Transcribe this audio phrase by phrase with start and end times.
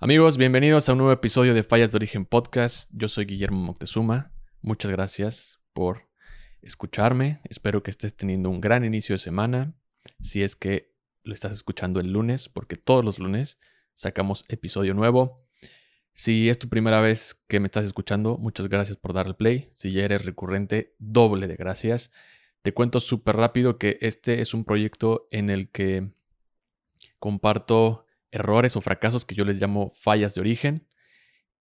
[0.00, 2.90] Amigos, bienvenidos a un nuevo episodio de Fallas de Origen Podcast.
[2.92, 4.32] Yo soy Guillermo Moctezuma.
[4.60, 6.08] Muchas gracias por
[6.62, 7.40] escucharme.
[7.44, 9.72] Espero que estés teniendo un gran inicio de semana.
[10.20, 13.60] Si es que lo estás escuchando el lunes, porque todos los lunes
[13.94, 15.46] sacamos episodio nuevo.
[16.12, 19.70] Si es tu primera vez que me estás escuchando, muchas gracias por darle play.
[19.72, 22.10] Si ya eres recurrente, doble de gracias.
[22.62, 26.10] Te cuento súper rápido que este es un proyecto en el que
[27.20, 28.03] comparto
[28.34, 30.88] errores o fracasos que yo les llamo fallas de origen.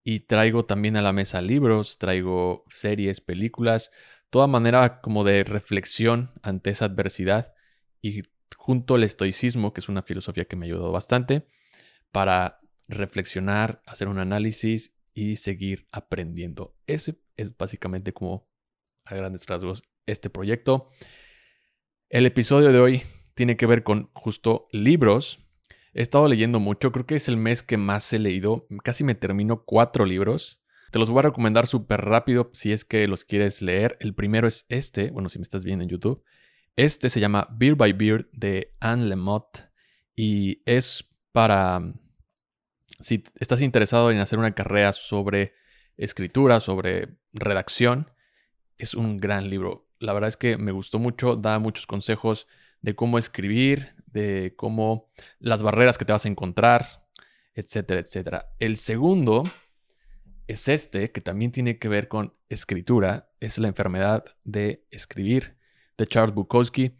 [0.03, 3.91] Y traigo también a la mesa libros, traigo series, películas,
[4.29, 7.53] toda manera como de reflexión ante esa adversidad
[8.01, 8.23] y
[8.57, 11.47] junto al estoicismo, que es una filosofía que me ha ayudado bastante,
[12.11, 16.75] para reflexionar, hacer un análisis y seguir aprendiendo.
[16.85, 18.49] Ese es básicamente como
[19.05, 20.89] a grandes rasgos este proyecto.
[22.09, 23.03] El episodio de hoy
[23.35, 25.42] tiene que ver con justo libros
[25.93, 28.67] He estado leyendo mucho, creo que es el mes que más he leído.
[28.83, 30.61] Casi me termino cuatro libros.
[30.91, 33.97] Te los voy a recomendar súper rápido si es que los quieres leer.
[33.99, 36.23] El primero es este, bueno, si me estás viendo en YouTube.
[36.75, 39.69] Este se llama Beer by Beer de Anne Lemott
[40.15, 41.81] y es para
[42.99, 45.53] si estás interesado en hacer una carrera sobre
[45.97, 48.11] escritura, sobre redacción,
[48.77, 49.89] es un gran libro.
[49.99, 52.47] La verdad es que me gustó mucho, da muchos consejos
[52.81, 56.85] de cómo escribir, de cómo las barreras que te vas a encontrar,
[57.55, 58.49] etcétera, etcétera.
[58.59, 59.43] El segundo
[60.47, 65.57] es este, que también tiene que ver con escritura, es la enfermedad de escribir
[65.97, 66.97] de Charles Bukowski.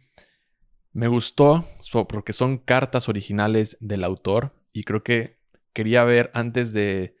[0.92, 1.68] Me gustó
[2.08, 5.38] porque son cartas originales del autor y creo que
[5.72, 7.16] quería ver antes de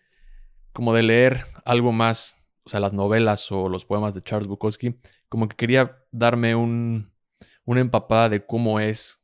[0.72, 4.96] como de leer algo más, o sea, las novelas o los poemas de Charles Bukowski,
[5.28, 7.12] como que quería darme un,
[7.64, 9.23] una empapada de cómo es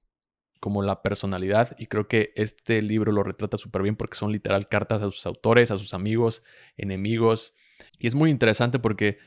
[0.60, 4.68] como la personalidad y creo que este libro lo retrata súper bien porque son literal
[4.68, 6.44] cartas a sus autores, a sus amigos,
[6.76, 7.54] enemigos
[7.98, 9.18] y es muy interesante porque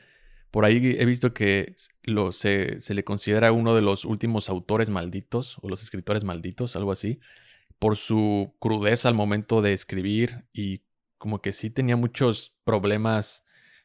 [0.50, 1.74] por ahí he visto que
[2.30, 6.92] se, se, le considera uno de los últimos autores malditos o los escritores malditos, algo
[6.92, 7.18] así,
[7.80, 10.82] por su crudeza al momento de escribir y
[11.18, 13.44] como que sí tenía muchos problemas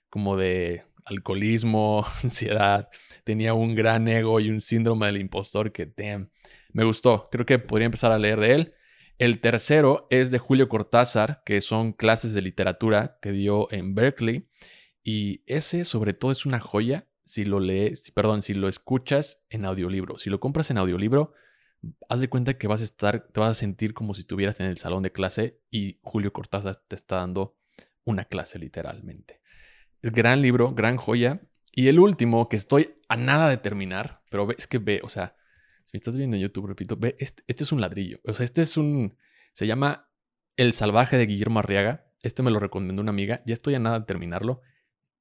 [0.10, 2.90] como de alcoholismo, ansiedad,
[3.24, 6.30] tenía un gran ego y un síndrome del impostor que, damn,
[6.72, 7.30] me gustó.
[7.32, 8.74] Creo que podría empezar a leer de él.
[9.18, 14.48] El tercero es de Julio Cortázar, que son clases de literatura que dio en Berkeley.
[15.04, 19.66] Y ese sobre todo es una joya si lo lees, perdón, si lo escuchas en
[19.66, 20.18] audiolibro.
[20.18, 21.34] Si lo compras en audiolibro,
[22.10, 24.66] haz de cuenta que vas a estar, te vas a sentir como si estuvieras en
[24.66, 27.56] el salón de clase y Julio Cortázar te está dando
[28.04, 29.42] una clase literalmente.
[30.02, 31.42] Es gran libro, gran joya.
[31.72, 35.36] Y el último, que estoy a nada de terminar, pero es que ve, o sea,
[35.90, 38.20] si me estás viendo en YouTube, repito, ve, este, es un ladrillo.
[38.24, 39.18] O sea, este es un,
[39.54, 40.08] se llama
[40.56, 42.06] El Salvaje de Guillermo Arriaga.
[42.22, 44.62] Este me lo recomendó una amiga, ya estoy a nada de terminarlo.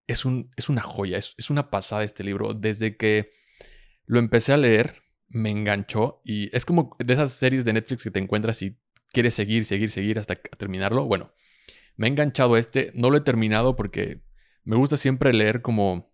[0.06, 2.52] Es, un, es una joya, es, es una pasada este libro.
[2.52, 3.32] Desde que
[4.04, 8.10] lo empecé a leer, me enganchó y es como de esas series de Netflix que
[8.10, 8.78] te encuentras y
[9.10, 11.06] quieres seguir, seguir, seguir hasta terminarlo.
[11.06, 11.32] Bueno,
[11.96, 14.20] me ha enganchado este, no lo he terminado porque
[14.64, 16.12] me gusta siempre leer como,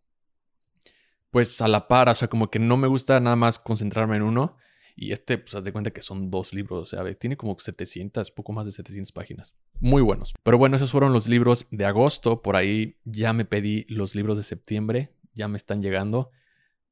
[1.34, 4.22] pues a la par, o sea, como que no me gusta nada más concentrarme en
[4.22, 4.56] uno.
[4.95, 8.31] Y este, pues haz de cuenta que son dos libros, o sea, tiene como 700,
[8.31, 9.53] poco más de 700 páginas.
[9.81, 10.33] Muy buenos.
[10.44, 12.41] Pero bueno, esos fueron los libros de agosto.
[12.41, 16.31] Por ahí ya me pedí los libros de septiembre, ya me están llegando.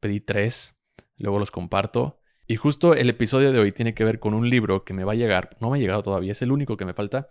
[0.00, 0.75] Pedí tres,
[1.19, 2.19] luego los comparto.
[2.48, 5.12] Y justo el episodio de hoy tiene que ver con un libro que me va
[5.12, 7.31] a llegar, no me ha llegado todavía, es el único que me falta.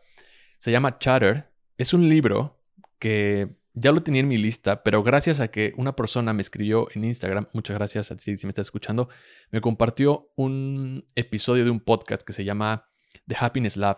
[0.59, 1.51] Se llama Chatter.
[1.77, 2.63] Es un libro
[2.99, 6.87] que ya lo tenía en mi lista, pero gracias a que una persona me escribió
[6.93, 9.09] en Instagram, muchas gracias a ti si me estás escuchando,
[9.49, 12.89] me compartió un episodio de un podcast que se llama
[13.27, 13.97] The Happiness Lab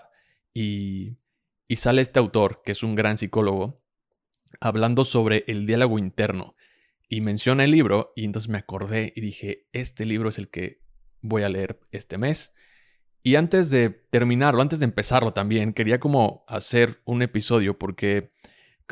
[0.53, 1.17] y,
[1.67, 3.81] y sale este autor, que es un gran psicólogo,
[4.59, 6.55] hablando sobre el diálogo interno
[7.09, 10.81] y menciona el libro y entonces me acordé y dije, este libro es el que
[11.21, 12.53] voy a leer este mes.
[13.23, 18.32] Y antes de terminarlo, antes de empezarlo también, quería como hacer un episodio porque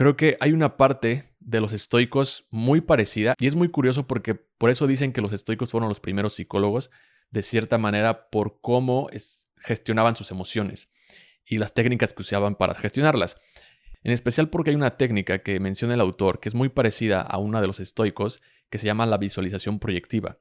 [0.01, 4.33] Creo que hay una parte de los estoicos muy parecida y es muy curioso porque
[4.33, 6.89] por eso dicen que los estoicos fueron los primeros psicólogos,
[7.30, 9.09] de cierta manera, por cómo
[9.57, 10.89] gestionaban sus emociones
[11.45, 13.38] y las técnicas que usaban para gestionarlas.
[14.01, 17.38] En especial porque hay una técnica que menciona el autor que es muy parecida a
[17.38, 20.39] una de los estoicos que se llama la visualización proyectiva.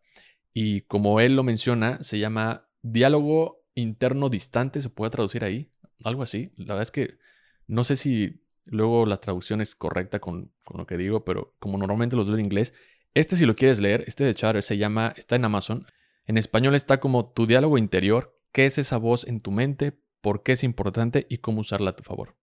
[0.55, 5.71] Y como él lo menciona, se llama diálogo interno distante, se puede traducir ahí,
[6.03, 6.51] algo así.
[6.57, 7.19] La verdad es que
[7.67, 12.17] no sé si Luego la traducción es correcta con, lo que digo, pero como normalmente
[12.17, 12.75] los leo en inglés,
[13.15, 15.85] este si lo quieres leer, este de Chatter se llama, está en Amazon.
[16.27, 20.43] En español está como tu diálogo interior, qué es esa voz en tu mente, por
[20.43, 22.37] qué es importante y cómo usarla a tu favor.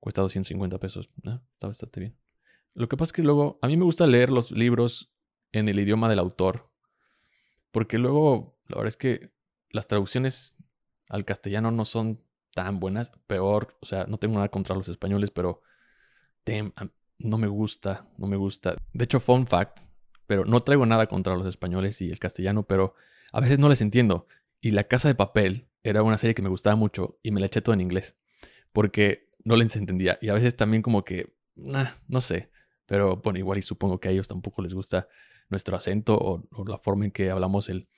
[0.00, 1.10] Cuesta 250 pesos.
[1.18, 2.18] Está bastante bien.
[2.74, 5.12] Lo que pasa es que luego, a mí me gusta leer los libros
[5.52, 6.70] en el idioma del autor.
[7.70, 9.32] Porque luego, la verdad es que
[9.70, 10.56] las traducciones
[11.08, 12.24] al castellano no son
[12.54, 13.12] tan buenas.
[13.26, 15.62] Peor, o sea, no tengo nada contra los españoles, pero
[17.18, 18.76] no me gusta, no me gusta.
[18.92, 19.80] De hecho, fun fact,
[20.26, 22.94] pero no traigo nada contra los españoles y el castellano, pero
[23.32, 24.26] a veces no les entiendo.
[24.60, 27.46] Y La Casa de Papel era una serie que me gustaba mucho y me la
[27.46, 28.18] eché todo en inglés.
[28.72, 30.18] Porque no les entendía.
[30.20, 32.50] Y a veces también como que, no sé.
[32.86, 35.08] Pero bueno, igual y supongo que a ellos tampoco les gusta
[35.48, 37.88] nuestro acento o, la forma en que hablamos el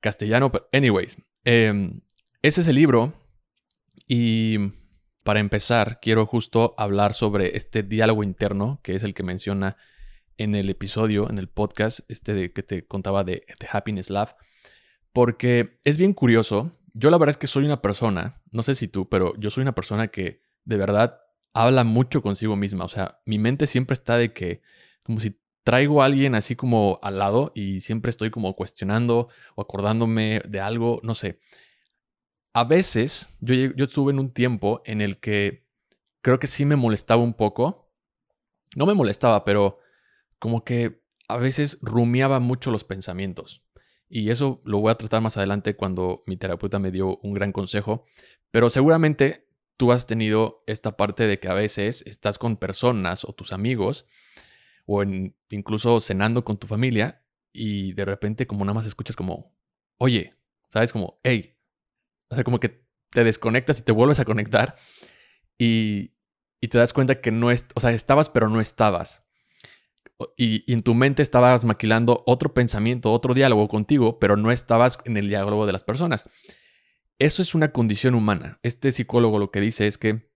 [0.00, 0.52] castellano.
[0.52, 2.00] Pero, anyways, em,
[2.42, 3.14] ese es el libro.
[4.12, 4.58] Y
[5.22, 9.76] para empezar, quiero justo hablar sobre este diálogo interno, que es el que menciona
[10.36, 14.34] en el episodio, en el podcast, este de, que te contaba de, de Happiness Lab.
[15.12, 16.76] Porque es bien curioso.
[16.92, 19.62] Yo la verdad es que soy una persona, no sé si tú, pero yo soy
[19.62, 21.20] una persona que de verdad
[21.54, 22.86] habla mucho consigo misma.
[22.86, 24.60] O sea, mi mente siempre está de que,
[25.04, 29.62] como si traigo a alguien así como al lado y siempre estoy como cuestionando o
[29.62, 31.38] acordándome de algo, no sé.
[32.52, 35.66] A veces yo, yo estuve en un tiempo en el que
[36.22, 37.92] creo que sí me molestaba un poco.
[38.74, 39.78] No me molestaba, pero
[40.38, 43.62] como que a veces rumiaba mucho los pensamientos.
[44.08, 47.52] Y eso lo voy a tratar más adelante cuando mi terapeuta me dio un gran
[47.52, 48.04] consejo.
[48.50, 53.32] Pero seguramente tú has tenido esta parte de que a veces estás con personas o
[53.32, 54.06] tus amigos
[54.86, 55.04] o
[55.50, 59.54] incluso cenando con tu familia y de repente como nada más escuchas como,
[59.98, 60.34] oye,
[60.68, 60.92] ¿sabes?
[60.92, 61.54] Como, hey,
[62.30, 64.76] o sea, como que te desconectas y te vuelves a conectar
[65.58, 66.14] y,
[66.60, 69.22] y te das cuenta que no es, o sea, estabas pero no estabas.
[70.36, 75.16] Y, en tu mente estabas maquilando otro pensamiento, otro diálogo contigo, pero no estabas en
[75.16, 76.28] el diálogo de las personas.
[77.18, 78.58] Eso es una condición humana.
[78.62, 80.30] Este psicólogo lo que dice es que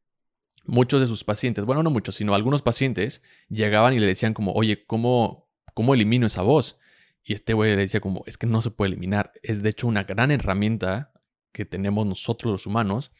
[0.64, 4.52] muchos de sus pacientes, bueno, no muchos, sino algunos pacientes llegaban y le decían como,
[4.52, 6.78] oye, ¿cómo, cómo elimino esa voz?
[7.22, 9.32] Y este güey le decía como, es que no se puede eliminar.
[9.42, 11.12] Es de hecho una gran herramienta
[11.54, 13.12] que tenemos nosotros los humanos.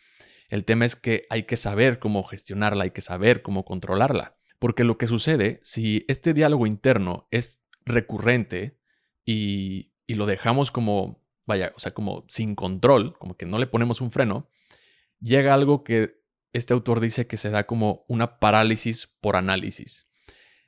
[0.51, 4.37] El tema es que hay que saber cómo gestionarla, hay que saber cómo controlarla.
[4.59, 8.79] Porque lo que sucede, si este diálogo interno es recurrente
[9.25, 13.67] y, y lo dejamos como vaya, o sea, como sin control, como que no le
[13.67, 14.49] ponemos un freno,
[15.21, 16.23] llega algo que
[16.53, 20.09] este autor dice que se da como una parálisis por análisis.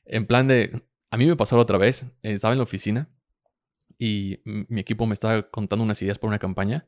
[0.04, 3.08] En plan de, a mí me pasó otra vez, eh, estaba en la oficina
[3.98, 6.86] y mi equipo me estaba contando unas ideas por una campaña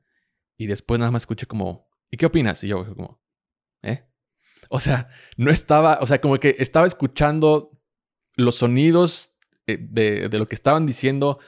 [0.59, 2.63] y después nada más escuché como, ¿y qué opinas?
[2.65, 3.23] Y yo como,
[3.83, 4.05] ¿eh?
[4.69, 7.71] O sea, no estaba, o sea, como que estaba escuchando
[8.35, 9.33] los sonidos
[9.67, 11.39] eh, de, de lo que estaban diciendo,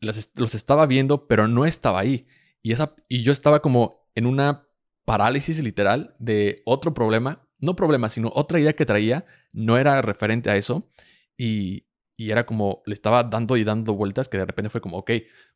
[0.00, 2.26] los estaba viendo, pero no estaba ahí.
[2.62, 4.68] Y, esa, y yo estaba como en una
[5.04, 10.50] parálisis literal de otro problema, no problema, sino otra idea que traía, no era referente
[10.50, 10.90] a eso.
[11.36, 14.98] Y, y era como, le estaba dando y dando vueltas que de repente fue como,
[14.98, 15.10] ok,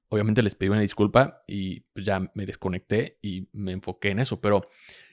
[0.08, 4.40] obviamente les pedí una disculpa y pues ya me desconecté y me enfoqué en eso,
[4.40, 4.68] pero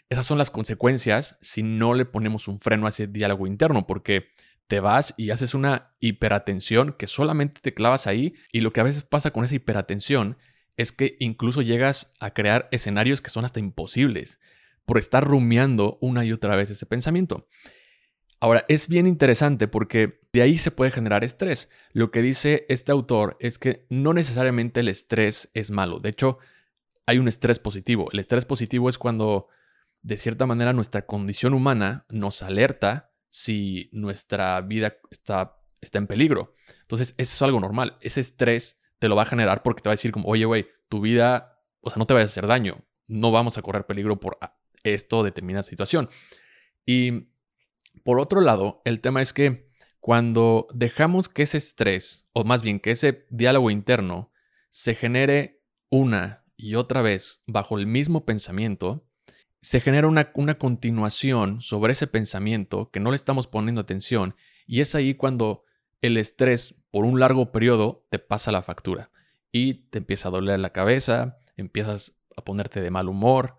[0.10, 4.28] esas son las consecuencias si no le ponemos un freno a ese diálogo interno, porque
[4.68, 8.84] te vas y haces una hiperatención que solamente te clavas ahí y lo que a
[8.84, 10.38] veces pasa con esa hiperatención
[10.78, 14.40] es que incluso llegas a crear escenarios que son hasta imposibles
[14.86, 17.48] por estar rumiando una y otra vez ese pensamiento.
[18.44, 21.70] Ahora, es bien interesante porque de ahí se puede generar estrés.
[21.94, 26.02] Lo que dice este autor es que no necesariamente el estrés es malo.
[26.02, 26.40] De hecho,
[27.06, 28.10] hay un estrés positivo.
[28.12, 29.48] El estrés positivo es cuando,
[30.02, 36.54] de cierta manera, nuestra condición humana nos alerta si nuestra vida está, está en peligro.
[36.82, 37.96] Entonces, eso es algo normal.
[38.02, 40.68] Ese estrés te lo va a generar porque te va a decir como, oye, güey,
[40.90, 42.84] tu vida, o sea, no te vayas a hacer daño.
[43.08, 44.38] No vamos a correr peligro por
[44.84, 46.10] esto determinada situación.
[46.86, 47.32] Y
[48.04, 49.70] por otro lado, el tema es que
[50.00, 54.32] cuando dejamos que ese estrés, o más bien que ese diálogo interno,
[54.70, 59.08] se genere una y otra vez bajo el mismo pensamiento,
[59.62, 64.36] se genera una, una, continuación sobre ese pensamiento que no le estamos poniendo atención
[64.68, 65.64] y es ahí cuando
[66.02, 69.10] el estrés por un largo periodo te pasa la factura
[69.54, 73.58] y te empieza a doler la cabeza, empiezas a ponerte de mal humor,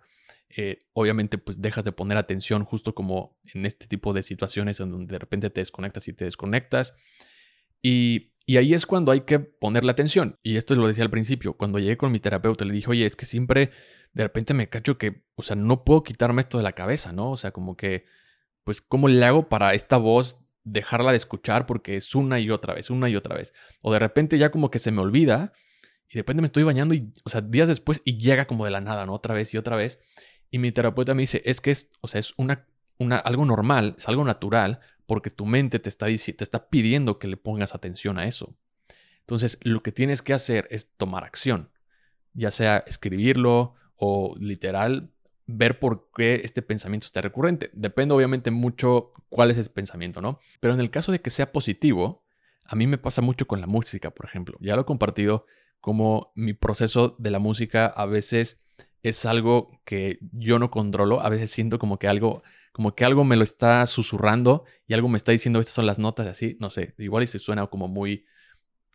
[0.57, 4.91] eh, obviamente pues dejas de poner atención justo como en este tipo de situaciones en
[4.91, 6.95] donde de repente te desconectas y te desconectas
[8.47, 10.39] y ahí es cuando hay que ponerle atención.
[10.43, 11.55] Y esto lo decía al principio.
[11.55, 13.71] Cuando llegué con mi terapeuta, le dije, oye, es que siempre
[14.13, 17.31] de repente me cacho que, o sea, no puedo quitarme esto de la cabeza, ¿no?
[17.31, 18.05] O sea, como que,
[18.65, 21.67] pues, ¿cómo le hago para esta voz dejarla de escuchar?
[21.67, 23.55] Porque es una y otra vez, una y otra vez.
[23.83, 25.53] O de repente ya como que se me olvida
[26.09, 28.71] y de repente me estoy bañando y, o sea, días después y llega como de
[28.71, 29.15] la nada, ¿no?
[29.15, 30.01] Otra vez y otra vez.
[30.51, 32.67] Y mi terapeuta me dice, es que es, o sea, es una,
[32.99, 37.29] una, algo normal, es algo natural, porque tu mente te está, te está pidiendo que
[37.29, 38.57] le pongas atención a eso.
[39.21, 41.71] Entonces, lo que tienes que hacer es tomar acción,
[42.35, 45.11] ya sea escribirlo o literal
[45.47, 47.71] ver por qué este pensamiento está recurrente.
[47.73, 50.39] Depende obviamente mucho cuál es ese pensamiento, ¿no?
[50.61, 52.25] Pero en el caso de que sea positivo,
[52.65, 54.57] a mí me pasa mucho con la música, por ejemplo.
[54.61, 55.47] Ya lo he compartido
[55.81, 58.59] como mi proceso de la música a veces
[59.05, 62.43] es algo que yo no controlo, a veces siento como que algo
[62.73, 66.01] como que algo me lo está susurrando y algo me está diciendo estas son las
[66.01, 68.25] notas así, no sé, igual y se suena como muy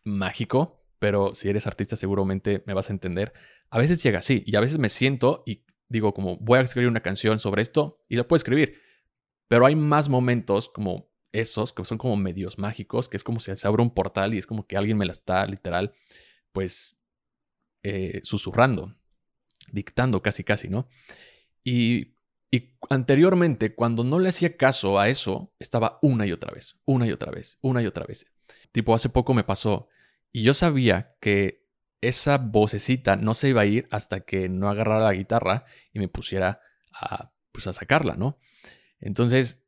[0.04, 3.32] mágico, pero si eres artista seguramente me vas a entender.
[3.70, 6.90] A veces llega así y a veces me siento y digo como voy a escribir
[6.90, 8.82] una canción sobre esto y la puedo escribir.
[9.48, 13.56] Pero hay más momentos como esos que son como medios mágicos, que es como si
[13.56, 15.94] se abre un portal y es como que alguien me la está literal,
[16.52, 16.98] pues,
[17.84, 18.99] eh, susurrando,
[19.72, 20.88] dictando casi casi, ¿no?
[21.64, 22.16] Y,
[22.52, 27.08] y anteriormente, cuando no le hacía caso a eso, estaba una y otra vez, una
[27.08, 28.26] y otra vez, una y otra vez.
[28.72, 29.88] Tipo, hace poco me pasó
[30.32, 31.68] y yo sabía que
[32.02, 36.08] esa vocecita no se iba a ir hasta que no agarrara la guitarra y me
[36.08, 36.62] pusiera
[36.94, 38.38] a, pues, a sacarla, ¿no?
[39.00, 39.62] Entonces,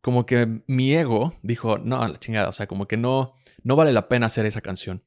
[0.00, 3.92] como que mi ego dijo, no, la chingada, o sea, como que no, no vale
[3.92, 5.04] la pena hacer esa canción.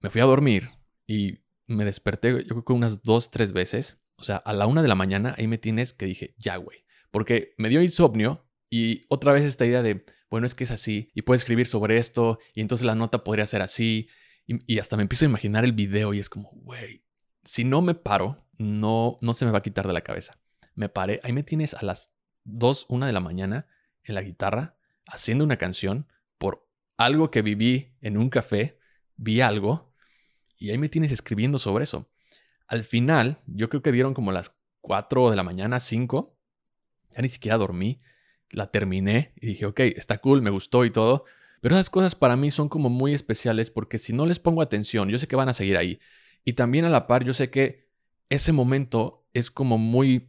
[0.00, 0.70] Me fui a dormir
[1.06, 3.98] y me desperté, yo creo que unas dos, tres veces.
[4.16, 6.84] O sea, a la una de la mañana ahí me tienes que dije, ya, güey.
[7.10, 11.10] Porque me dio insomnio y otra vez esta idea de, bueno, es que es así
[11.14, 14.08] y puedo escribir sobre esto y entonces la nota podría ser así
[14.46, 17.04] y, hasta me empiezo a imaginar el video y es como, güey,
[17.44, 20.38] si no me paro, no, no se me va a quitar de la cabeza.
[20.74, 22.14] Me paré, ahí me tienes a las
[22.44, 23.66] 2, 1 de la mañana
[24.04, 24.76] en la guitarra
[25.06, 28.78] haciendo una canción por algo que viví en un café,
[29.16, 29.91] vi algo
[30.62, 32.08] y ahí me tienes escribiendo sobre eso.
[32.68, 36.36] Al final, yo creo que dieron como las 4 de la mañana, 5,
[37.10, 38.00] ya ni siquiera dormí,
[38.50, 41.24] la terminé y dije, ok, está cool, me gustó y todo,
[41.60, 45.08] pero esas cosas para mí son como muy especiales porque si no les pongo atención,
[45.08, 45.98] yo sé que van a seguir ahí.
[46.44, 47.88] Y también a la par, yo sé que
[48.28, 50.28] ese momento es como muy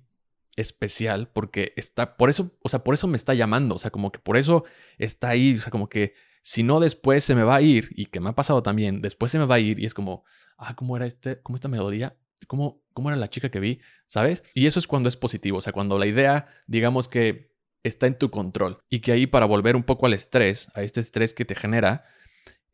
[0.55, 4.11] especial porque está, por eso, o sea, por eso me está llamando, o sea, como
[4.11, 4.63] que por eso
[4.97, 8.05] está ahí, o sea, como que si no después se me va a ir, y
[8.07, 10.25] que me ha pasado también, después se me va a ir y es como,
[10.57, 12.17] ah, ¿cómo era este, cómo esta melodía?
[12.47, 13.79] ¿Cómo, ¿Cómo era la chica que vi?
[14.07, 14.43] ¿Sabes?
[14.53, 18.17] Y eso es cuando es positivo, o sea, cuando la idea, digamos que está en
[18.17, 18.79] tu control.
[18.89, 22.05] Y que ahí para volver un poco al estrés, a este estrés que te genera,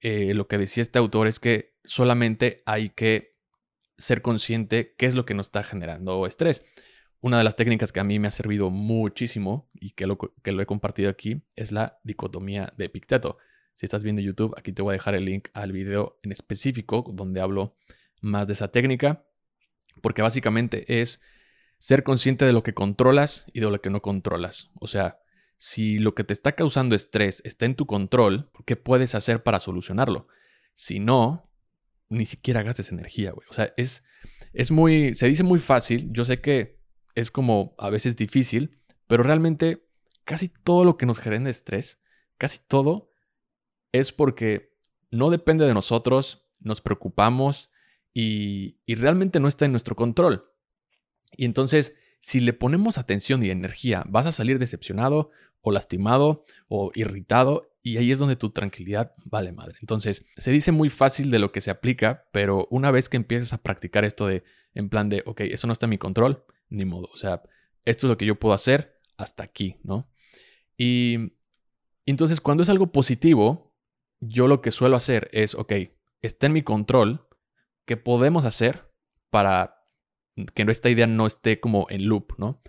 [0.01, 3.37] eh, lo que decía este autor es que solamente hay que
[3.99, 6.63] ser consciente qué es lo que nos está generando estrés.
[7.21, 10.51] Una de las técnicas que a mí me ha servido muchísimo y que lo, que
[10.53, 13.37] lo he compartido aquí es la dicotomía de Epicteto.
[13.79, 17.05] Si estás viendo YouTube, aquí te voy a dejar el link al video en específico
[17.13, 17.77] donde hablo
[18.19, 19.23] más de esa técnica,
[20.01, 21.21] porque básicamente es
[21.77, 24.69] ser consciente de lo que controlas y de lo que no controlas.
[24.81, 25.19] O sea,
[25.55, 29.61] si lo que te está causando estrés está en tu control, ¿qué puedes hacer para
[29.61, 30.27] solucionarlo?
[30.75, 31.49] Si no,
[32.09, 33.47] ni siquiera gastes energía, güey.
[33.49, 34.03] O sea, es,
[34.51, 36.09] es muy, se dice muy fácil.
[36.11, 36.81] Yo sé que
[37.15, 39.87] es como a veces difícil, pero realmente
[40.25, 42.01] casi todo lo que nos genera estrés,
[42.37, 43.08] casi todo,
[43.91, 44.75] es porque
[45.11, 47.71] no depende de nosotros, nos preocupamos
[48.13, 50.51] y, y realmente no está en nuestro control.
[51.35, 55.31] Y entonces, si le ponemos atención y energía, vas a salir decepcionado
[55.61, 59.77] o lastimado o irritado y ahí es donde tu tranquilidad vale madre.
[59.81, 63.53] Entonces, se dice muy fácil de lo que se aplica, pero una vez que empiezas
[63.53, 64.43] a practicar esto de,
[64.73, 67.09] en plan de, ok, eso no está en mi control, ni modo.
[67.13, 67.41] O sea,
[67.85, 70.09] esto es lo que yo puedo hacer hasta aquí, ¿no?
[70.77, 71.33] Y
[72.05, 73.68] entonces, cuando es algo positivo,
[74.19, 75.73] yo lo que suelo hacer es, ok,
[76.21, 77.27] está en mi control,
[77.85, 78.91] ¿qué podemos hacer
[79.29, 79.75] para
[80.53, 82.61] que esta idea no esté como en loop, ¿no?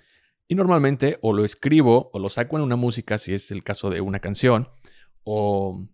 [0.49, 3.90] Y normalmente o lo escribo o lo saco en una música, si es el caso
[3.90, 4.69] de una canción,
[5.23, 5.87] o,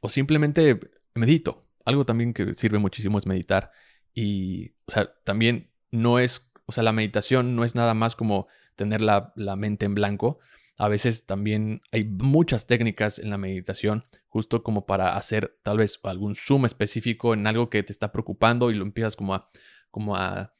[0.00, 0.80] o simplemente
[1.14, 1.68] medito.
[1.84, 3.70] Algo también que sirve muchísimo es meditar.
[4.12, 8.48] Y, o sea, también no es, o sea, la meditación no es nada más como
[8.74, 10.40] tener la, la mente en blanco.
[10.76, 16.00] A veces también hay muchas técnicas en la meditación, justo como para hacer tal vez
[16.02, 19.50] algún zoom específico en algo que te está preocupando y lo empiezas como a
[19.94, 20.52] como a,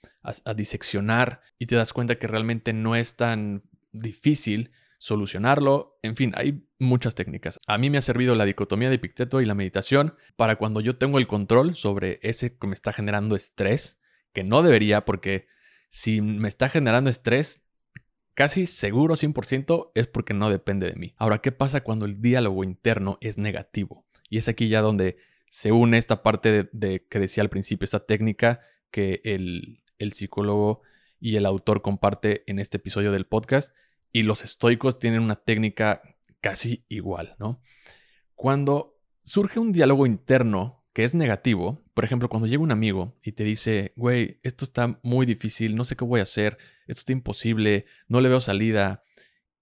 [0.54, 5.98] diseccionar y te das cuenta que realmente no es tan difícil solucionarlo.
[6.02, 7.58] En fin, hay muchas técnicas.
[7.66, 10.96] A mí me ha servido la dicotomía de Epicteto y la meditación para cuando yo
[10.98, 14.00] tengo el control sobre ese que me está generando estrés,
[14.32, 15.48] que no debería porque
[15.88, 17.63] si me está generando estrés,
[18.34, 21.14] casi seguro 100% es porque no depende de mí.
[21.16, 24.04] Ahora, ¿qué pasa cuando el diálogo interno es negativo?
[24.28, 25.16] Y es aquí ya donde
[25.48, 28.60] se une esta parte de, que decía al principio, esta técnica
[28.90, 29.80] que el,
[30.12, 30.82] psicólogo
[31.20, 33.72] y el autor comparte en este episodio del podcast.
[34.10, 36.02] Y los estoicos tienen una técnica
[36.40, 37.60] casi igual, ¿no?
[38.34, 43.32] Cuando surge un diálogo interno que es negativo, por ejemplo, cuando llega un amigo y
[43.32, 46.58] te dice, güey, esto está muy difícil, no sé qué voy a hacer,
[46.88, 49.04] esto está imposible, no le veo salida,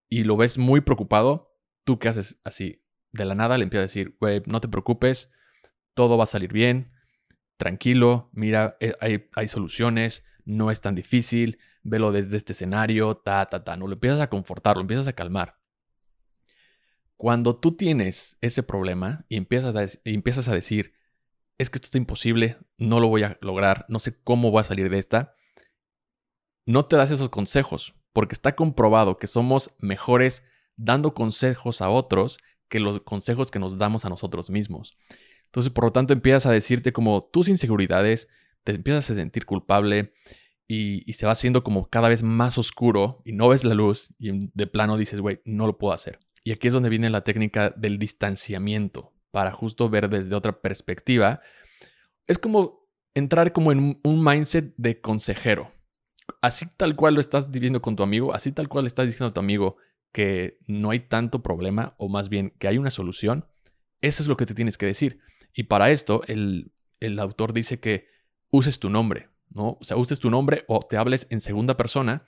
[0.09, 3.91] y lo ves muy preocupado, tú qué haces así, de la nada le empiezas a
[3.91, 5.31] decir, güey, no te preocupes,
[5.93, 6.93] todo va a salir bien,
[7.59, 13.45] tranquilo, mira, eh, hay, hay soluciones, no es tan difícil, velo desde este escenario, ta,
[13.47, 15.59] ta, ta, no lo empiezas a confortar, lo empiezas a calmar.
[17.17, 20.95] Cuando tú tienes ese problema y empiezas a, y empiezas a decir,
[21.59, 24.65] es que esto está imposible, no lo voy a lograr, no sé cómo voy a
[24.65, 25.35] salir de esta,
[26.67, 30.45] no te das esos consejos, porque está comprobado que somos mejores
[30.77, 34.97] dando consejos a otros que los consejos que nos damos a nosotros mismos.
[35.47, 38.29] Entonces, por lo tanto, empiezas a decirte como tus inseguridades,
[38.65, 40.15] te empiezas a sentir culpable
[40.67, 44.15] y, y se va haciendo como cada vez más oscuro y no ves la luz
[44.19, 46.21] y de plano dices, güey, no lo puedo hacer.
[46.45, 51.41] Y aquí es donde viene la técnica del distanciamiento, para justo ver desde otra perspectiva.
[52.29, 55.73] Es como entrar como en un mindset de consejero.
[56.41, 59.31] Así tal cual lo estás viviendo con tu amigo, así tal cual le estás diciendo
[59.31, 59.77] a tu amigo
[60.13, 63.47] que no hay tanto problema, o más bien que hay una solución,
[64.01, 65.19] eso es lo que te tienes que decir.
[65.55, 68.07] Y para esto, el, el autor dice que
[68.51, 69.79] uses tu nombre, ¿no?
[69.81, 72.27] O sea, uses tu nombre o te hables en segunda persona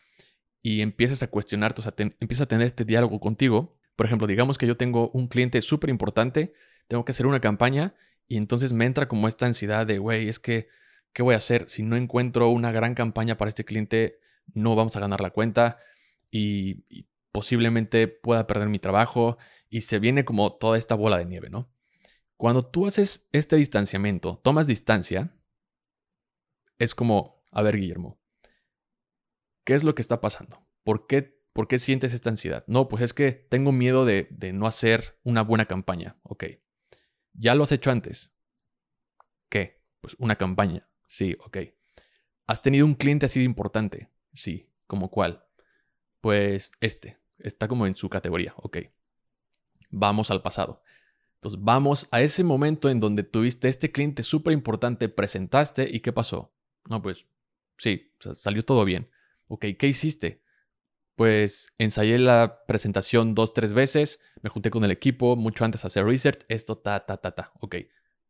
[0.62, 3.76] y empieces a cuestionarte, o sea, empieza a tener este diálogo contigo.
[3.96, 6.54] Por ejemplo, digamos que yo tengo un cliente súper importante,
[6.88, 7.94] tengo que hacer una campaña
[8.26, 10.68] y entonces me entra como esta ansiedad de, güey, es que,
[11.12, 11.68] ¿qué voy a hacer?
[11.68, 14.18] Si no encuentro una gran campaña para este cliente,
[14.52, 15.78] no vamos a ganar la cuenta
[16.30, 21.50] y, posiblemente pueda perder mi trabajo y se viene como toda esta bola de nieve,
[21.50, 21.68] ¿no?
[22.36, 25.36] Cuando tú haces este distanciamiento, tomas distancia,
[26.78, 28.20] es como, a ver, Guillermo,
[29.64, 30.64] ¿qué es lo que está pasando?
[30.84, 32.62] ¿Por qué, por qué sientes esta ansiedad?
[32.68, 36.16] No, pues es que tengo miedo de, de no hacer una buena campaña.
[36.22, 36.44] Ok.
[37.34, 38.32] ¿Ya lo has hecho antes?
[39.48, 39.82] ¿Qué?
[40.00, 40.88] Pues una campaña.
[41.06, 41.58] Sí, ok.
[42.46, 44.10] ¿Has tenido un cliente así de importante?
[44.32, 44.70] Sí.
[44.86, 45.44] ¿Como cuál?
[46.20, 47.18] Pues este.
[47.38, 48.54] Está como en su categoría.
[48.56, 48.78] Ok.
[49.90, 50.82] Vamos al pasado.
[51.44, 56.10] Entonces vamos a ese momento en donde tuviste este cliente súper importante, presentaste y ¿qué
[56.10, 56.54] pasó?
[56.88, 57.26] No, pues
[57.76, 59.10] sí, salió todo bien.
[59.48, 60.42] Ok, ¿qué hiciste?
[61.16, 65.86] Pues ensayé la presentación dos, tres veces, me junté con el equipo mucho antes de
[65.86, 67.52] hacer research, esto, ta, ta, ta, ta.
[67.60, 67.76] Ok,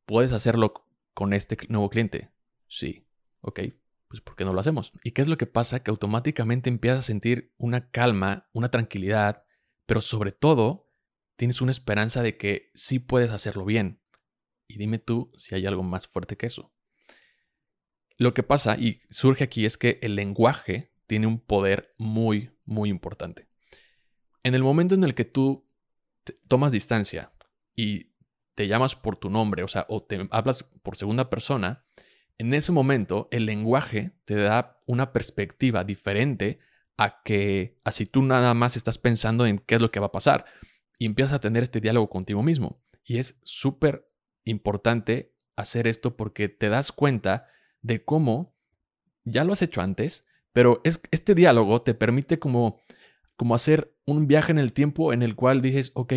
[0.04, 0.74] ¿puedes hacerlo
[1.14, 2.30] con este nuevo cliente?
[2.68, 3.06] Sí,
[3.40, 3.60] ok,
[4.08, 4.92] pues ¿por qué no lo hacemos?
[5.02, 5.82] ¿Y qué es lo que pasa?
[5.82, 9.44] Que automáticamente empiezas a sentir una calma, una tranquilidad,
[9.86, 10.90] pero sobre todo
[11.36, 14.00] tienes una esperanza de que sí puedes hacerlo bien.
[14.68, 16.72] Y dime tú si hay algo más fuerte que eso.
[18.16, 22.88] Lo que pasa y surge aquí es que el lenguaje tiene un poder muy, muy
[22.88, 23.48] importante.
[24.42, 25.68] En el momento en el que tú
[26.48, 27.33] tomas distancia
[27.74, 28.14] y
[28.55, 31.85] te llamas por tu nombre, o sea, o te hablas por segunda persona,
[32.38, 36.59] en ese momento el lenguaje te da una perspectiva diferente
[36.96, 40.12] a que así tú nada más estás pensando en qué es lo que va a
[40.12, 40.44] pasar
[40.98, 42.83] y empiezas a tener este diálogo contigo mismo.
[43.05, 44.09] Y es súper
[44.44, 47.48] importante hacer esto porque te das cuenta
[47.83, 48.57] de cómo
[49.24, 52.80] ya lo has hecho antes, pero es, este diálogo te permite como,
[53.36, 56.12] como hacer un viaje en el tiempo en el cual dices, ok,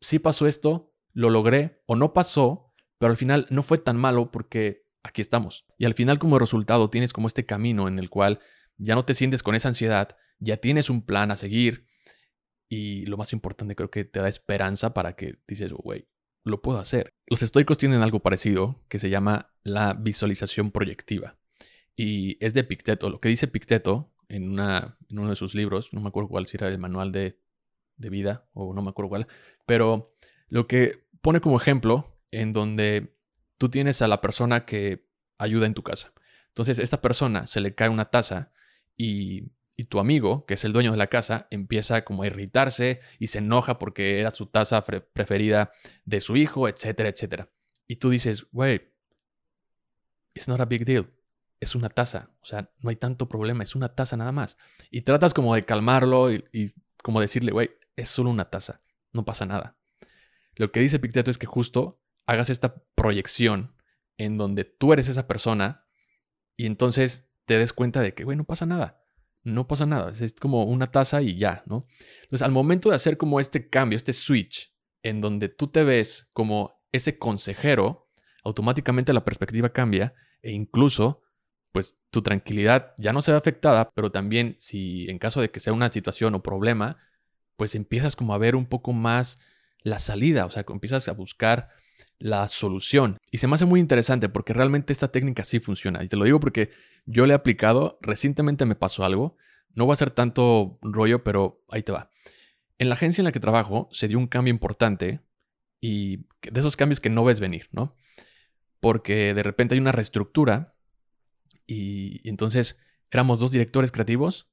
[0.00, 4.32] sí pasó esto, lo logré o no pasó, pero al final no fue tan malo
[4.32, 5.64] porque aquí estamos.
[5.78, 8.40] Y al final como resultado tienes como este camino en el cual
[8.78, 11.86] ya no te sientes con esa ansiedad, ya tienes un plan a seguir
[12.68, 16.08] y lo más importante creo que te da esperanza para que dices, güey,
[16.42, 17.14] lo puedo hacer.
[17.28, 21.38] Los estoicos tienen algo parecido que se llama la visualización proyectiva.
[21.96, 23.08] Y es de Picteto.
[23.10, 26.56] Lo que dice Picteto en, una, uno de sus libros, no me acuerdo cuál, si
[26.56, 27.38] era el manual de,
[27.96, 29.26] de vida o no me acuerdo cuál,
[29.66, 30.14] pero
[30.48, 33.16] lo que pone como ejemplo en donde
[33.58, 35.06] tú tienes a la persona que
[35.38, 36.12] ayuda en tu casa.
[36.48, 38.52] Entonces, esta persona se le cae una taza
[38.96, 43.00] y y tu amigo, que es el dueño de la casa, empieza como a irritarse
[43.18, 45.72] y se enoja porque era su taza preferida
[46.04, 47.50] de su hijo, etcétera, etcétera.
[47.88, 48.82] Y tú dices, güey,
[50.34, 51.10] it's not a big deal.
[51.60, 54.58] Es una taza, o sea, no hay tanto problema, es una taza nada más.
[54.90, 59.46] Y tratas como de calmarlo y, como decirle, güey, es solo una taza, no pasa
[59.46, 59.76] nada.
[60.56, 63.74] Lo que dice Picteto es que justo hagas esta proyección
[64.18, 65.86] en donde tú eres esa persona
[66.56, 69.04] y entonces te des cuenta de que, güey, no pasa nada
[69.44, 71.86] no pasa nada, es como una taza y ya, ¿no?
[72.22, 76.28] Entonces, al momento de hacer como este cambio, este switch, en donde tú te ves
[76.32, 78.08] como ese consejero,
[78.42, 81.22] automáticamente la perspectiva cambia e incluso
[81.74, 85.58] pues tu tranquilidad ya no se ve afectada, pero también si en caso de que
[85.58, 86.98] sea una situación o problema,
[87.56, 89.40] pues empiezas como a ver un poco más
[89.82, 91.70] la salida, o sea, empiezas a buscar
[92.20, 93.18] la solución.
[93.32, 96.04] Y se me hace muy interesante porque realmente esta técnica sí funciona.
[96.04, 96.70] Y te lo digo porque
[97.06, 99.36] yo le he aplicado, recientemente me pasó algo,
[99.74, 102.08] no va a ser tanto rollo, pero ahí te va.
[102.78, 105.22] En la agencia en la que trabajo se dio un cambio importante
[105.80, 107.96] y de esos cambios que no ves venir, ¿no?
[108.78, 110.73] Porque de repente hay una reestructura
[111.66, 112.78] y, entonces
[113.10, 114.48] éramos dos directores creativos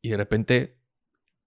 [0.00, 0.78] y de repente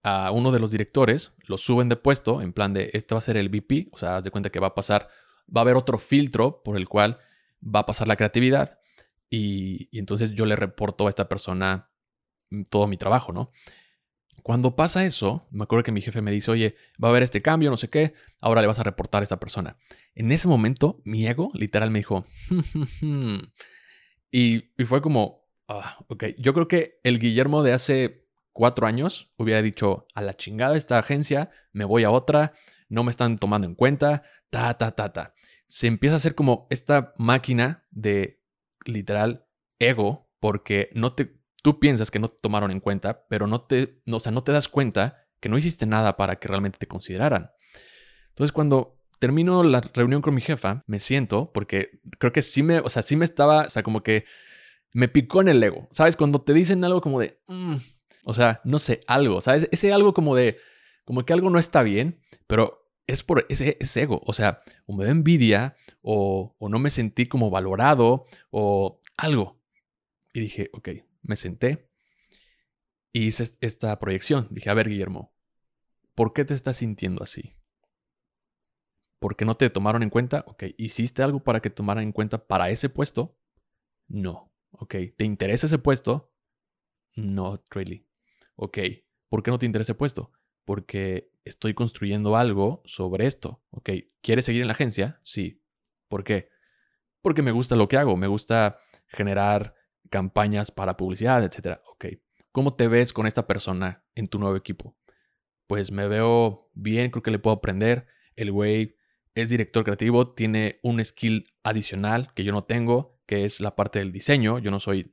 [0.02, 3.22] a uno de los directores lo suben de puesto en plan de este va a
[3.22, 5.08] ser el VP, o sea, haz de cuenta que va a pasar,
[5.54, 7.18] va a haber otro filtro por el cual
[7.62, 8.78] va a pasar la creatividad
[9.28, 11.90] y, y entonces yo le reporto a esta persona
[12.70, 13.50] todo mi trabajo, ¿no?
[14.42, 17.42] Cuando pasa eso, me acuerdo que mi jefe me dice, oye, va a haber este
[17.42, 19.76] cambio, no sé qué, ahora le vas a reportar a esta persona.
[20.14, 22.24] En ese momento, mi ego literal me dijo,
[24.38, 29.62] y, fue como, ah, ok, yo creo que el Guillermo de hace cuatro años hubiera
[29.62, 32.52] dicho, a la chingada esta agencia, me voy a otra,
[32.90, 35.34] no me están tomando en cuenta, ta, ta, ta, ta.
[35.66, 38.42] Se empieza a hacer como esta máquina de
[38.84, 39.46] literal
[39.78, 44.02] ego, porque no te tú piensas que no te tomaron en cuenta, pero no te,
[44.06, 47.52] o sea, no te das cuenta que no hiciste nada para que realmente te consideraran.
[48.28, 52.80] Entonces, cuando termino la reunión con mi jefa, me siento, porque creo que sí me,
[52.80, 54.24] o sea, sí me estaba, o sea, como que
[54.92, 55.88] me picó en el ego.
[55.92, 56.16] ¿Sabes?
[56.16, 57.76] Cuando te dicen algo como de, mm",
[58.24, 59.68] o sea, no sé, algo, ¿sabes?
[59.72, 60.58] Ese algo como de,
[61.04, 64.20] como que algo no está bien, pero es por ese, ese ego.
[64.26, 69.60] O sea, o me da envidia, o, o no me sentí como valorado, o algo.
[70.32, 70.88] Y dije, ok,
[71.22, 71.88] me senté
[73.16, 74.46] y hice esta proyección.
[74.50, 75.32] Dije, a ver, Guillermo,
[76.14, 77.54] ¿por qué te estás sintiendo así?
[79.18, 80.44] ¿Por qué no te tomaron en cuenta?
[80.46, 83.38] Ok, ¿hiciste algo para que tomaran en cuenta para ese puesto?
[84.08, 84.52] No.
[84.72, 86.32] Ok, ¿te interesa ese puesto?
[87.14, 88.06] No, really.
[88.56, 88.78] Ok,
[89.28, 90.32] ¿por qué no te interesa ese puesto?
[90.64, 93.62] Porque estoy construyendo algo sobre esto.
[93.70, 95.20] Ok, ¿quieres seguir en la agencia?
[95.24, 95.62] Sí.
[96.08, 96.50] ¿Por qué?
[97.22, 99.74] Porque me gusta lo que hago, me gusta generar
[100.10, 101.80] campañas para publicidad, etcétera.
[101.90, 102.06] Ok,
[102.52, 104.96] ¿cómo te ves con esta persona en tu nuevo equipo?
[105.66, 108.06] Pues me veo bien, creo que le puedo aprender.
[108.36, 108.96] El güey
[109.36, 113.98] es director creativo, tiene un skill adicional que yo no tengo, que es la parte
[113.98, 114.58] del diseño.
[114.58, 115.12] Yo no soy,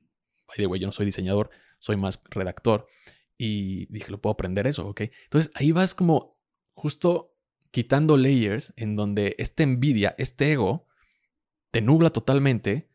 [0.57, 2.87] güey, yo no soy diseñador, soy más redactor.
[3.37, 5.01] Y dije, lo puedo aprender eso, ok.
[5.25, 6.39] Entonces ahí vas como
[6.73, 7.35] justo
[7.71, 10.87] quitando layers en donde esta envidia, este ego,
[11.71, 12.89] te nubla totalmente.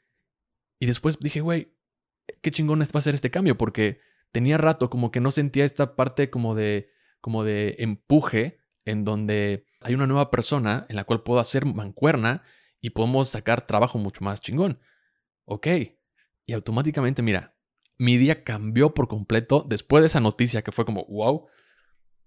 [0.80, 1.74] Y después dije, güey,
[2.40, 4.00] qué chingón va a ser este cambio, porque
[4.32, 8.57] tenía rato como que no sentía esta parte como de, como de empuje
[8.88, 12.42] en donde hay una nueva persona en la cual puedo hacer mancuerna
[12.80, 14.80] y podemos sacar trabajo mucho más chingón.
[15.44, 15.66] Ok.
[16.46, 17.54] Y automáticamente, mira,
[17.98, 21.48] mi día cambió por completo después de esa noticia que fue como, wow.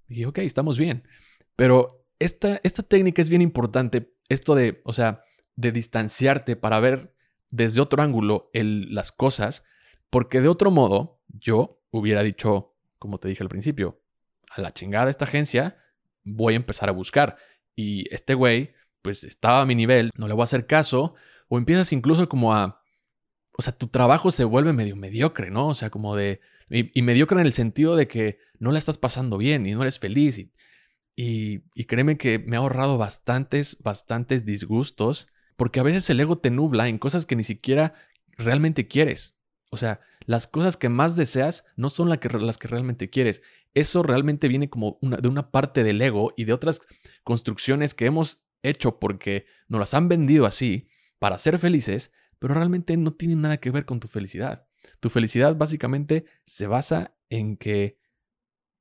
[0.07, 1.07] Y ok, estamos bien.
[1.55, 5.23] Pero esta, esta técnica es bien importante, esto de, o sea,
[5.55, 7.15] de distanciarte para ver
[7.49, 9.63] desde otro ángulo el, las cosas
[10.11, 14.03] porque de otro modo, yo hubiera dicho, como te dije al principio,
[14.49, 15.80] a la chingada esta agencia,
[16.23, 17.37] voy a empezar a buscar.
[17.75, 21.15] Y este güey, pues estaba a mi nivel, no le voy a hacer caso.
[21.47, 22.81] O empiezas incluso como a...
[23.57, 25.67] O sea, tu trabajo se vuelve medio mediocre, ¿no?
[25.69, 26.39] O sea, como de...
[26.69, 29.99] Y, mediocre en el sentido de que no la estás pasando bien y no eres
[29.99, 30.37] feliz.
[30.39, 30.51] Y,
[31.75, 35.27] y, créeme que me ha ahorrado bastantes, bastantes disgustos.
[35.57, 37.93] Porque a veces el ego te nubla en cosas que ni siquiera
[38.37, 39.35] realmente quieres.
[39.69, 43.41] O sea, las cosas que más deseas no son que, las que realmente quieres.
[43.73, 46.81] Eso realmente viene como de una parte del ego y de otras
[47.23, 52.97] construcciones que hemos hecho porque nos las han vendido así para ser felices, pero realmente
[52.97, 54.67] no tienen nada que ver con tu felicidad.
[54.99, 57.99] Tu felicidad básicamente se basa en que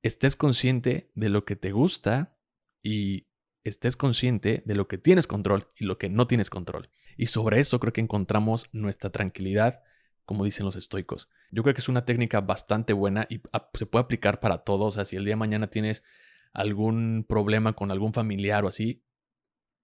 [0.03, 2.37] estés consciente de lo que te gusta
[2.83, 3.29] y
[3.65, 6.89] estés consciente de lo que tienes control y lo que no tienes control.
[7.17, 9.83] Y sobre eso creo que encontramos nuestra tranquilidad
[10.31, 11.29] como dicen los estoicos.
[11.51, 13.41] Yo creo que es una técnica bastante buena y
[13.75, 14.87] se puede aplicar para todos.
[14.87, 16.05] O sea, si el día de mañana tienes
[16.53, 19.03] algún problema con algún familiar o así,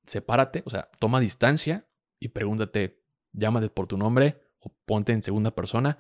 [0.05, 1.89] sepárate, o sea, toma distancia
[2.21, 5.99] y pregúntate, llámate por tu nombre o ponte en segunda persona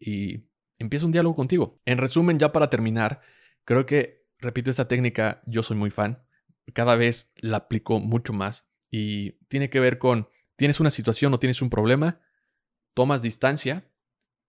[0.00, 0.48] y
[0.80, 1.80] empieza un diálogo contigo.
[1.84, 3.20] En resumen, ya para terminar,
[3.64, 6.24] creo que, repito, esta técnica yo soy muy fan.
[6.72, 11.38] Cada vez la aplico mucho más y tiene que ver con, tienes una situación o
[11.38, 12.20] tienes un problema,
[12.96, 13.92] tomas distancia,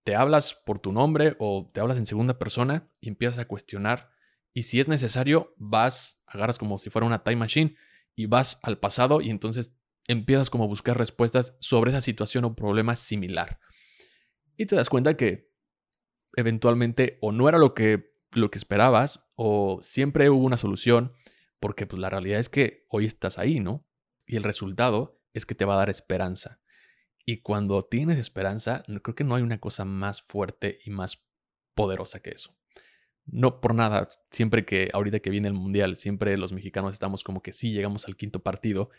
[0.05, 4.09] te hablas por tu nombre o te hablas en segunda persona y empiezas a cuestionar.
[4.53, 7.75] Y si es necesario, vas, agarras como si fuera una time machine
[8.15, 9.75] y vas al pasado y entonces
[10.07, 13.59] empiezas como a buscar respuestas sobre esa situación o problema similar.
[14.55, 15.51] y te das cuenta que
[16.35, 21.11] eventualmente o no era lo que, lo que esperabas o siempre hubo una solución,
[21.59, 23.85] porque pues la realidad es que hoy estás ahí, ¿no?
[24.25, 26.61] Y el resultado es que te va a dar esperanza.
[27.29, 31.27] Y cuando tienes esperanza, creo que no hay una cosa más fuerte y más
[31.75, 32.55] poderosa que eso.
[33.25, 37.43] No por nada, siempre que ahorita que viene el mundial, siempre los mexicanos estamos como
[37.43, 38.91] que sí llegamos al quinto partido,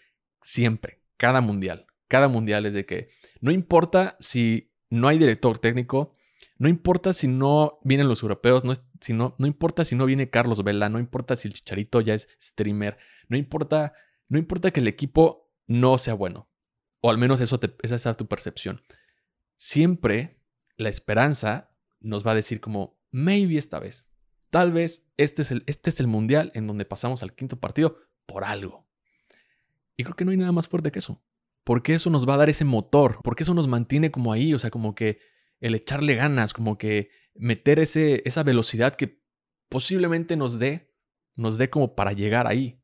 [0.42, 3.08] siempre, cada mundial, cada mundial es de que
[3.40, 6.14] no importa si no hay director técnico,
[6.58, 10.28] no importa si no vienen los europeos, no, si no, no importa si no viene
[10.28, 13.94] Carlos Vela, no importa si el Chicharito ya es streamer, no importa,
[14.28, 16.47] no importa que el equipo no sea bueno,
[17.00, 18.80] o al menos eso esa es tu percepción.
[19.56, 20.40] Siempre
[20.76, 24.08] la esperanza nos va a decir como, maybe esta vez,
[24.50, 27.98] tal vez este es el, este es el mundial en donde pasamos al quinto partido
[28.26, 28.86] por algo.
[29.96, 31.22] Y creo que no hay nada más fuerte que eso.
[31.64, 34.58] Porque eso nos va a dar ese motor, porque eso nos mantiene como ahí, o
[34.58, 35.18] sea, como que
[35.60, 39.20] el echarle ganas, como que meter ese, esa velocidad que
[39.68, 40.94] posiblemente nos dé,
[41.34, 42.80] nos dé como para llegar ahí.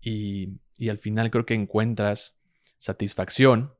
[0.00, 2.39] Y, y al final creo que encuentras
[2.80, 3.76] satisfacción,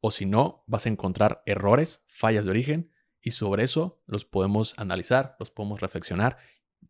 [0.00, 4.78] o si no, vas a encontrar errores, fallas de origen, y sobre eso los podemos
[4.78, 6.36] analizar, los podemos reflexionar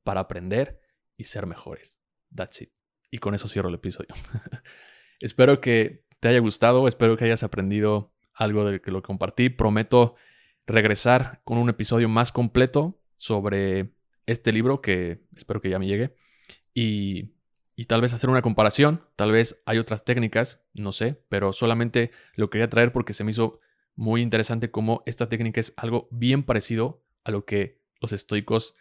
[0.02, 0.80] para aprender
[1.16, 1.98] y ser mejores.
[2.34, 2.72] That's it.
[3.10, 4.14] Y con eso cierro el episodio.
[5.20, 9.48] espero que te haya gustado, espero que hayas aprendido algo de que lo compartí.
[9.48, 10.16] Prometo
[10.66, 13.94] regresar con un episodio más completo sobre
[14.26, 16.16] este libro que espero que ya me llegue
[16.74, 17.35] y,
[17.84, 22.48] tal vez hacer una comparación, tal vez hay otras técnicas, no sé, pero solamente lo
[22.48, 23.60] quería traer porque se me hizo
[23.94, 28.74] muy interesante cómo esta técnica es algo bien parecido a lo que los estoicos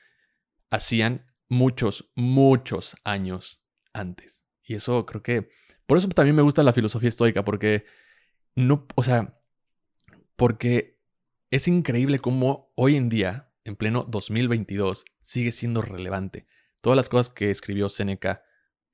[0.70, 3.62] hacían muchos, muchos años
[3.94, 4.46] antes.
[4.64, 5.50] Y eso creo que,
[5.86, 7.86] por eso también me gusta la filosofía estoica, porque
[8.56, 9.40] no, o sea,
[10.36, 11.00] porque
[11.52, 16.48] es increíble cómo hoy en día, en pleno 2022, sigue siendo relevante.
[16.82, 18.44] Todas las cosas que escribió Séneca,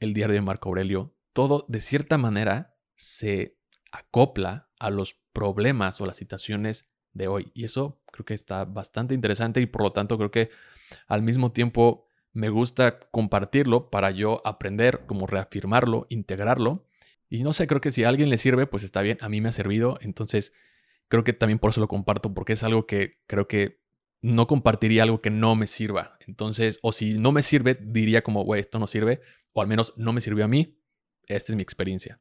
[0.01, 3.57] el diario de Marco Aurelio, todo de cierta manera se
[3.91, 7.51] acopla a los problemas o las situaciones de hoy.
[7.53, 10.49] Y eso creo que está bastante interesante y por lo tanto creo que
[11.07, 16.85] al mismo tiempo me gusta compartirlo para yo aprender, como reafirmarlo, integrarlo.
[17.29, 19.39] Y no sé, creo que si a alguien le sirve, pues está bien, a mí
[19.39, 19.97] me ha servido.
[20.01, 20.53] Entonces,
[21.07, 23.81] creo que también por eso lo comparto, porque es algo que creo que
[24.21, 26.17] no compartiría algo que no me sirva.
[26.27, 29.21] Entonces, o si no me sirve, diría como, güey, esto no sirve,
[29.53, 30.77] o al menos no me sirvió a mí.
[31.27, 32.19] Esta es mi experiencia.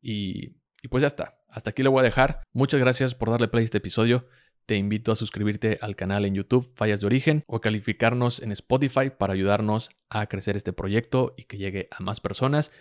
[0.00, 1.38] Y, y pues ya está.
[1.48, 2.42] Hasta aquí lo voy a dejar.
[2.52, 4.28] Muchas gracias por darle play a este episodio.
[4.66, 9.10] Te invito a suscribirte al canal en YouTube Fallas de Origen o calificarnos en Spotify
[9.10, 12.72] para ayudarnos a crecer este proyecto y que llegue a más personas.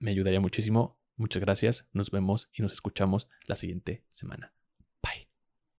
[0.00, 1.00] Me ayudaría muchísimo.
[1.16, 1.86] Muchas gracias.
[1.92, 4.59] Nos vemos y nos escuchamos la siguiente semana.